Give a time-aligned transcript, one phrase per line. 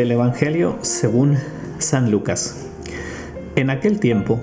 [0.00, 1.36] Del Evangelio según
[1.78, 2.68] San Lucas.
[3.54, 4.40] En aquel tiempo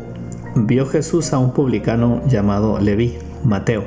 [0.55, 3.83] vio Jesús a un publicano llamado Leví, Mateo,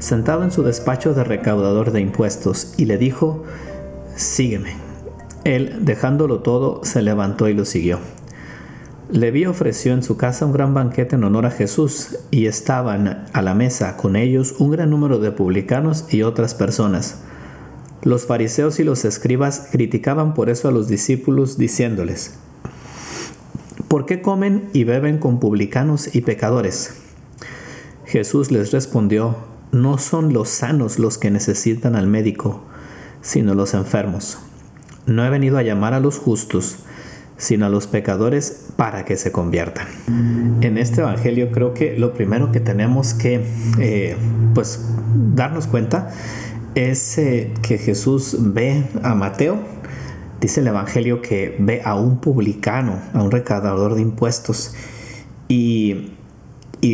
[0.00, 3.44] sentado en su despacho de recaudador de impuestos, y le dijo,
[4.16, 4.74] Sígueme.
[5.44, 8.00] Él, dejándolo todo, se levantó y lo siguió.
[9.08, 13.40] Leví ofreció en su casa un gran banquete en honor a Jesús, y estaban a
[13.40, 17.22] la mesa con ellos un gran número de publicanos y otras personas.
[18.04, 22.34] Los fariseos y los escribas criticaban por eso a los discípulos diciéndoles,
[23.88, 26.96] ¿por qué comen y beben con publicanos y pecadores?
[28.04, 29.36] Jesús les respondió,
[29.72, 32.62] no son los sanos los que necesitan al médico,
[33.22, 34.38] sino los enfermos.
[35.06, 36.76] No he venido a llamar a los justos,
[37.38, 39.86] sino a los pecadores para que se conviertan.
[40.60, 43.46] En este Evangelio creo que lo primero que tenemos que
[43.78, 44.16] eh,
[44.54, 44.84] pues
[45.34, 46.10] darnos cuenta
[46.74, 47.16] es
[47.62, 49.58] que Jesús ve a Mateo,
[50.40, 54.74] dice el Evangelio que ve a un publicano, a un recaudador de impuestos,
[55.48, 56.10] y,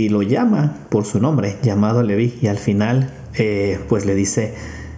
[0.08, 4.54] lo llama por su nombre, llamado Leví, y al final eh, pues le dice,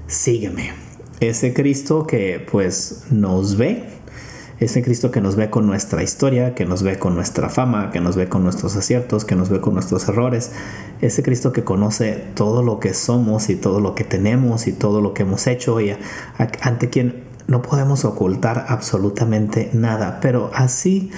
[0.06, 0.72] sígueme.
[1.20, 3.84] Ese Cristo que pues nos ve,
[4.58, 8.00] ese Cristo que nos ve con nuestra historia, que nos ve con nuestra fama, que
[8.00, 10.52] nos ve con nuestros aciertos, que nos ve con nuestros errores.
[11.00, 15.00] Ese Cristo que conoce todo lo que somos y todo lo que tenemos y todo
[15.00, 15.96] lo que hemos hecho y
[16.38, 20.20] ante quien no podemos ocultar absolutamente nada.
[20.20, 21.10] Pero así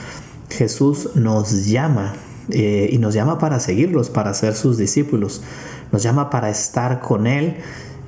[0.50, 2.14] Jesús nos llama
[2.50, 5.42] eh, y nos llama para seguirlos, para ser sus discípulos.
[5.92, 7.56] Nos llama para estar con Él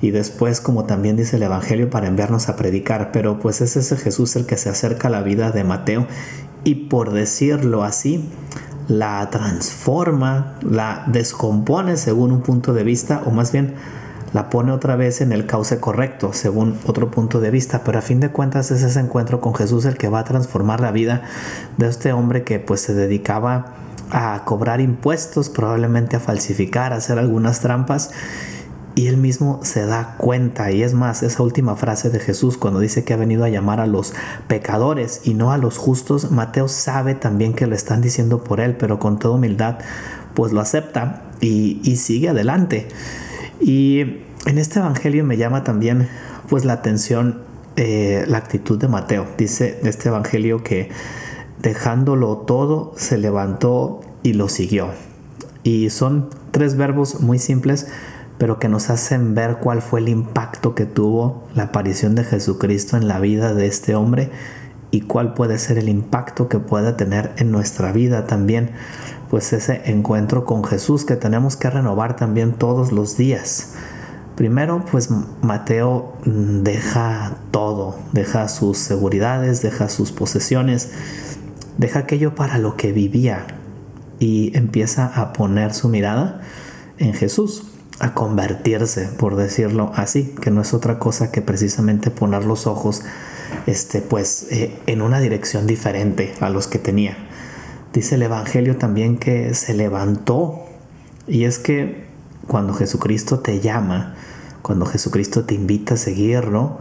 [0.01, 3.11] y después, como también dice el Evangelio, para enviarnos a predicar.
[3.11, 6.07] Pero pues es ese Jesús el que se acerca a la vida de Mateo
[6.63, 8.29] y por decirlo así,
[8.87, 13.75] la transforma, la descompone según un punto de vista, o más bien
[14.33, 18.01] la pone otra vez en el cauce correcto, según otro punto de vista, pero a
[18.01, 21.23] fin de cuentas es ese encuentro con Jesús el que va a transformar la vida
[21.77, 23.73] de este hombre que pues se dedicaba
[24.11, 28.11] a cobrar impuestos, probablemente a falsificar, a hacer algunas trampas
[28.97, 32.79] y él mismo se da cuenta, y es más, esa última frase de Jesús cuando
[32.79, 34.15] dice que ha venido a llamar a los
[34.47, 38.75] pecadores y no a los justos, Mateo sabe también que lo están diciendo por él,
[38.75, 39.77] pero con toda humildad,
[40.33, 42.87] pues lo acepta y, sigue adelante.
[43.61, 46.09] Y en este evangelio me llama también
[46.49, 47.43] pues la atención
[47.75, 49.27] eh, la actitud de Mateo.
[49.37, 50.89] Dice este evangelio que
[51.61, 54.89] dejándolo todo se levantó y lo siguió.
[55.61, 57.85] Y son tres verbos muy simples,
[58.37, 62.97] pero que nos hacen ver cuál fue el impacto que tuvo la aparición de Jesucristo
[62.97, 64.29] en la vida de este hombre
[64.91, 68.71] y cuál puede ser el impacto que pueda tener en nuestra vida también,
[69.29, 73.73] pues ese encuentro con Jesús que tenemos que renovar también todos los días.
[74.35, 75.09] Primero, pues
[75.41, 80.91] Mateo deja todo, deja sus seguridades, deja sus posesiones,
[81.77, 83.47] deja aquello para lo que vivía
[84.19, 86.41] y empieza a poner su mirada
[86.99, 87.63] en Jesús
[87.99, 93.01] a convertirse, por decirlo así, que no es otra cosa que precisamente poner los ojos
[93.65, 97.17] este, pues, eh, en una dirección diferente a los que tenía.
[97.93, 100.65] Dice el Evangelio también que se levantó
[101.27, 102.05] y es que
[102.47, 104.15] cuando Jesucristo te llama,
[104.61, 106.79] cuando Jesucristo te invita a seguirlo,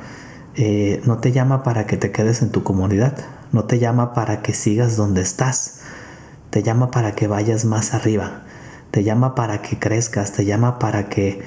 [0.54, 3.18] eh, no te llama para que te quedes en tu comunidad,
[3.52, 5.80] no te llama para que sigas donde estás,
[6.50, 8.42] te llama para que vayas más arriba,
[8.96, 11.42] te llama para que crezcas, te llama para que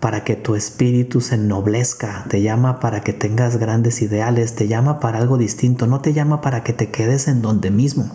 [0.00, 5.00] para que tu espíritu se ennoblezca, te llama para que tengas grandes ideales, te llama
[5.00, 8.10] para algo distinto, no te llama para que te quedes en donde mismo,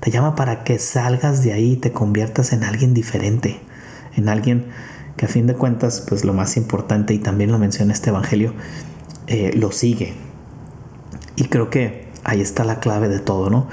[0.00, 3.60] te llama para que salgas de ahí y te conviertas en alguien diferente,
[4.14, 4.66] en alguien
[5.16, 8.52] que a fin de cuentas, pues lo más importante, y también lo menciona este Evangelio,
[9.26, 10.12] eh, lo sigue.
[11.36, 13.68] Y creo que ahí está la clave de todo, ¿no?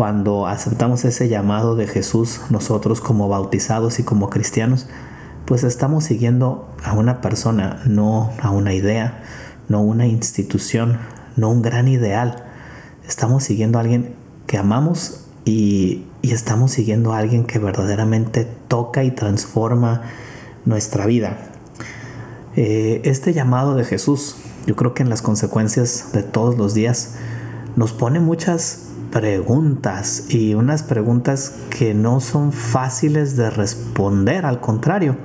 [0.00, 4.86] Cuando aceptamos ese llamado de Jesús, nosotros como bautizados y como cristianos,
[5.44, 9.22] pues estamos siguiendo a una persona, no a una idea,
[9.68, 10.96] no una institución,
[11.36, 12.46] no un gran ideal.
[13.06, 14.14] Estamos siguiendo a alguien
[14.46, 20.00] que amamos y, estamos siguiendo a alguien que verdaderamente toca y transforma
[20.64, 21.36] nuestra vida.
[22.56, 24.36] Eh, este llamado de Jesús,
[24.66, 27.16] yo creo que en las consecuencias de todos los días,
[27.76, 35.16] nos pone muchas preguntas y unas preguntas que no son fáciles de responder, al contrario,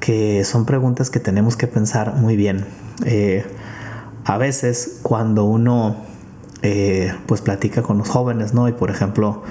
[0.00, 2.66] que son preguntas que tenemos que pensar muy bien.
[3.04, 3.44] Eh,
[4.24, 5.96] a veces cuando uno
[6.62, 8.68] eh, pues platica con los jóvenes, ¿no?
[8.68, 9.42] Y por ejemplo,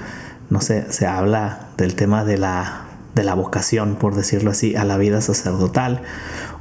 [0.48, 2.84] no sé, se habla del tema de la,
[3.14, 6.02] de la vocación, por decirlo así, a la vida sacerdotal,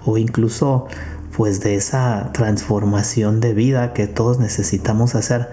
[0.05, 0.87] o incluso
[1.37, 5.49] pues de esa transformación de vida que todos necesitamos hacer,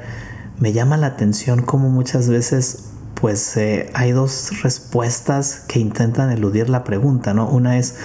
[0.60, 2.90] me llama la atención como muchas veces
[3.20, 7.48] pues eh, hay dos respuestas que intentan eludir la pregunta, ¿no?
[7.48, 7.96] Una es,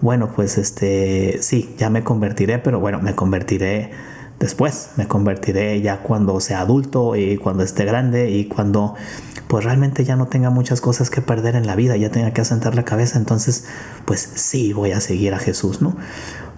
[0.00, 3.90] bueno, pues este, sí, ya me convertiré, pero bueno, me convertiré
[4.38, 8.94] después, me convertiré ya cuando sea adulto y cuando esté grande y cuando
[9.48, 12.40] pues realmente ya no tenga muchas cosas que perder en la vida, ya tenga que
[12.40, 13.66] asentar la cabeza, entonces
[14.04, 15.96] pues sí voy a seguir a Jesús, ¿no?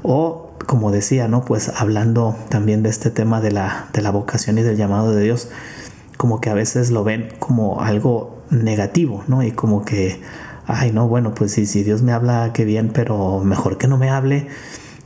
[0.02, 1.44] O como decía, ¿no?
[1.44, 5.22] Pues hablando también de este tema de la, de la vocación y del llamado de
[5.22, 5.48] Dios,
[6.16, 9.42] como que a veces lo ven como algo negativo, ¿no?
[9.42, 10.22] Y como que,
[10.64, 13.98] ay, no, bueno, pues sí, si Dios me habla, qué bien, pero mejor que no
[13.98, 14.46] me hable.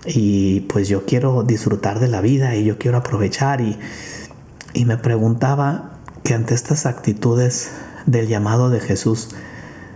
[0.05, 3.61] Y pues yo quiero disfrutar de la vida y yo quiero aprovechar.
[3.61, 3.77] Y,
[4.73, 7.73] y me preguntaba que ante estas actitudes
[8.07, 9.31] del llamado de Jesús,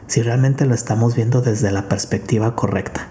[0.09, 3.07] si realmente lo estamos viendo desde la perspectiva correcta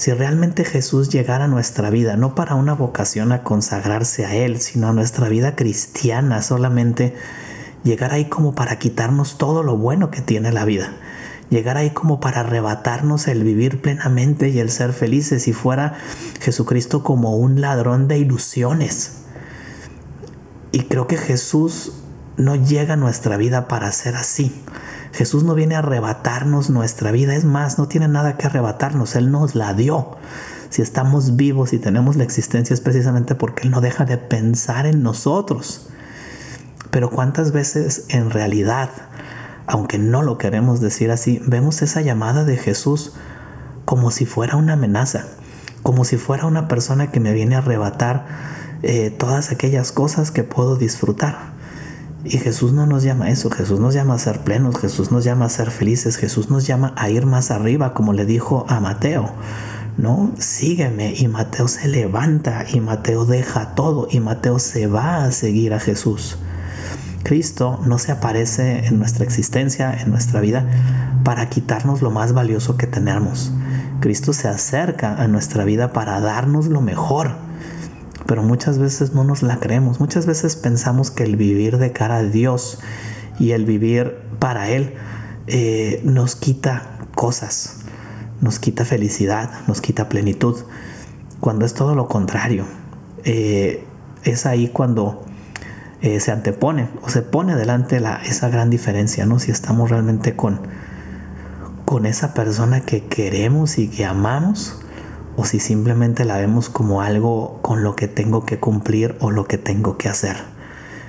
[0.00, 4.58] si realmente Jesús llegara a nuestra vida, no para una vocación a consagrarse a Él,
[4.58, 7.14] sino a nuestra vida cristiana, solamente
[7.84, 10.94] llegar ahí como para quitarnos todo lo bueno que tiene la vida,
[11.50, 15.98] llegar ahí como para arrebatarnos el vivir plenamente y el ser felices, si fuera
[16.40, 19.24] Jesucristo como un ladrón de ilusiones.
[20.72, 21.92] Y creo que Jesús
[22.38, 24.62] no llega a nuestra vida para ser así.
[25.12, 29.30] Jesús no viene a arrebatarnos nuestra vida, es más, no tiene nada que arrebatarnos, Él
[29.30, 30.16] nos la dio.
[30.70, 34.86] Si estamos vivos y tenemos la existencia es precisamente porque Él no deja de pensar
[34.86, 35.88] en nosotros.
[36.90, 38.90] Pero cuántas veces en realidad,
[39.66, 43.12] aunque no lo queremos decir así, vemos esa llamada de Jesús
[43.84, 45.26] como si fuera una amenaza,
[45.82, 48.26] como si fuera una persona que me viene a arrebatar
[48.82, 51.59] eh, todas aquellas cosas que puedo disfrutar.
[52.24, 55.24] Y Jesús no nos llama a eso, Jesús nos llama a ser plenos, Jesús nos
[55.24, 58.78] llama a ser felices, Jesús nos llama a ir más arriba, como le dijo a
[58.80, 59.30] Mateo.
[59.96, 60.32] ¿no?
[60.38, 65.74] Sígueme y Mateo se levanta y Mateo deja todo y Mateo se va a seguir
[65.74, 66.36] a Jesús.
[67.22, 70.66] Cristo no se aparece en nuestra existencia, en nuestra vida,
[71.24, 73.52] para quitarnos lo más valioso que tenemos.
[74.00, 77.49] Cristo se acerca a nuestra vida para darnos lo mejor
[78.30, 79.98] pero muchas veces no nos la creemos.
[79.98, 82.78] Muchas veces pensamos que el vivir de cara a Dios
[83.40, 84.94] y el vivir para Él
[85.48, 87.78] eh, nos quita cosas,
[88.40, 90.56] nos quita felicidad, nos quita plenitud,
[91.40, 92.66] cuando es todo lo contrario.
[93.24, 93.84] Eh,
[94.22, 95.24] es ahí cuando
[96.00, 99.40] eh, se antepone o se pone delante la, esa gran diferencia, ¿no?
[99.40, 100.60] Si estamos realmente con,
[101.84, 104.80] con esa persona que queremos y que amamos
[105.40, 109.46] o si simplemente la vemos como algo con lo que tengo que cumplir o lo
[109.46, 110.36] que tengo que hacer.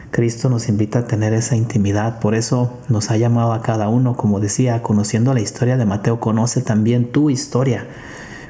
[0.09, 4.15] Cristo nos invita a tener esa intimidad, por eso nos ha llamado a cada uno,
[4.15, 7.87] como decía, conociendo la historia de Mateo, conoce también tu historia,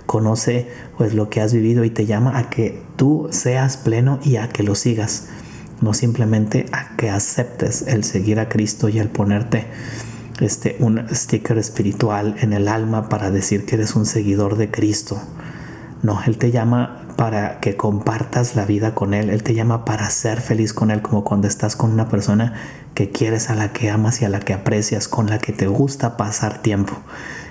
[0.06, 0.69] conoce
[1.00, 4.50] pues lo que has vivido y te llama a que tú seas pleno y a
[4.50, 5.30] que lo sigas,
[5.81, 9.66] no simplemente a que aceptes el seguir a Cristo y el ponerte
[10.42, 15.19] este un sticker espiritual en el alma para decir que eres un seguidor de Cristo.
[16.03, 19.30] No, Él te llama para que compartas la vida con Él.
[19.30, 22.54] Él te llama para ser feliz con Él, como cuando estás con una persona
[22.95, 25.68] que quieres, a la que amas y a la que aprecias, con la que te
[25.68, 26.94] gusta pasar tiempo.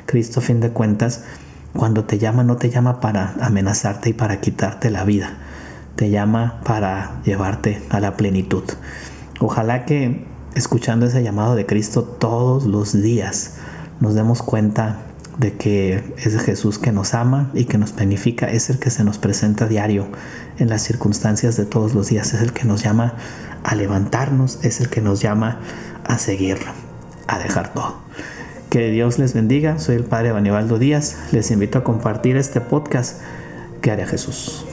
[0.07, 1.25] Cristo, a fin de cuentas,
[1.73, 5.35] cuando te llama, no te llama para amenazarte y para quitarte la vida.
[5.95, 8.65] Te llama para llevarte a la plenitud.
[9.39, 13.55] Ojalá que escuchando ese llamado de Cristo todos los días
[14.01, 14.99] nos demos cuenta
[15.41, 19.05] de que es Jesús que nos ama y que nos planifica, es el que se
[19.05, 20.07] nos presenta a diario
[20.59, 23.15] en las circunstancias de todos los días, es el que nos llama
[23.65, 25.59] a levantarnos, es el que nos llama
[26.05, 26.59] a seguir,
[27.27, 27.97] a dejar todo.
[28.69, 33.23] Que Dios les bendiga, soy el Padre Banibaldo Díaz, les invito a compartir este podcast
[33.81, 34.67] que hará Jesús.